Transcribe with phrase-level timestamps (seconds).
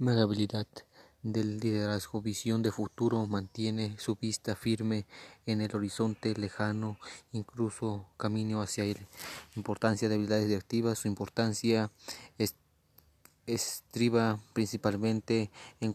[0.00, 0.66] habilidad
[1.22, 5.06] del liderazgo, visión de futuro, mantiene su vista firme
[5.44, 6.98] en el horizonte lejano,
[7.32, 8.98] incluso camino hacia él.
[9.56, 11.90] Importancia de habilidades directivas, su importancia
[13.46, 15.94] estriba principalmente en,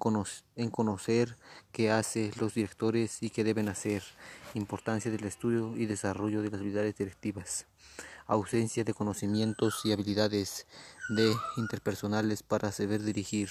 [0.56, 1.38] en conocer
[1.72, 4.04] qué hacen los directores y qué deben hacer.
[4.54, 7.68] Importancia del estudio y desarrollo de las habilidades directivas
[8.26, 10.66] ausencia de conocimientos y habilidades
[11.10, 13.50] de interpersonales para saber dirigir,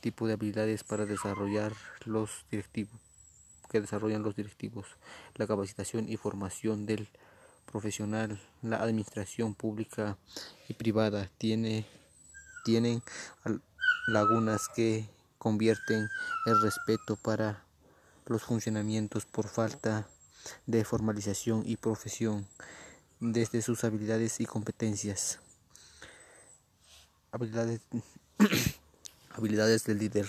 [0.00, 1.72] tipo de habilidades para desarrollar
[2.04, 2.98] los directivos
[3.68, 4.86] que desarrollan los directivos,
[5.34, 7.08] la capacitación y formación del
[7.70, 10.16] profesional, la administración pública
[10.68, 11.86] y privada tiene,
[12.64, 13.02] tienen
[14.06, 16.08] lagunas que convierten
[16.46, 17.62] el respeto para
[18.26, 20.08] los funcionamientos por falta
[20.66, 22.46] de formalización y profesión
[23.20, 25.40] desde sus habilidades y competencias.
[27.32, 27.80] Habilidades,
[29.38, 30.26] habilidades del líder.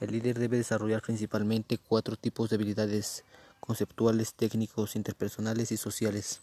[0.00, 3.24] El líder debe desarrollar principalmente cuatro tipos de habilidades
[3.60, 6.40] conceptuales, técnicos, interpersonales y sociales.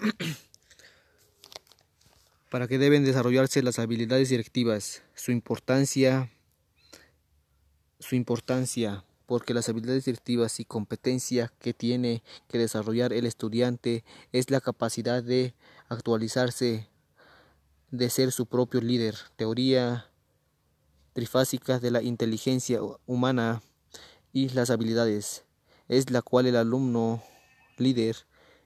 [2.50, 5.02] ¿Para qué deben desarrollarse las habilidades directivas?
[5.14, 6.30] Su importancia,
[7.98, 14.50] su importancia porque las habilidades directivas y competencia que tiene que desarrollar el estudiante es
[14.50, 15.54] la capacidad de
[15.88, 16.88] actualizarse,
[17.90, 19.16] de ser su propio líder.
[19.36, 20.10] Teoría
[21.12, 23.62] trifásica de la inteligencia humana
[24.32, 25.44] y las habilidades,
[25.88, 27.22] es la cual el alumno
[27.78, 28.16] líder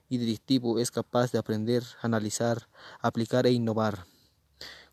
[0.09, 2.69] y directivo es capaz de aprender, analizar,
[3.01, 4.07] aplicar e innovar.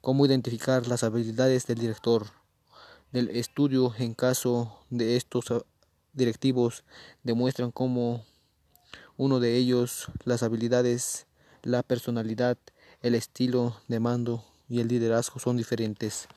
[0.01, 2.27] ¿Cómo identificar las habilidades del director?
[3.11, 5.61] del estudio en caso de estos ah,
[6.13, 6.83] directivos
[7.23, 8.25] demuestran cómo
[9.15, 11.26] uno de ellos las habilidades,
[11.67, 12.57] la personalidad,
[13.01, 16.29] el estilo de mando y el liderazgo son diferentes.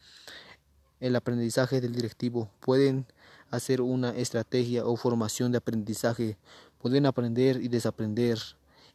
[0.99, 3.07] El aprendizaje del directivo pueden
[3.49, 6.37] hacer una estrategia o formación de aprendizaje,
[6.79, 8.41] pueden aprender y desaprender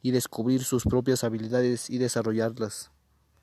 [0.01, 2.91] y descubrir sus propias habilidades y desarrollarlas.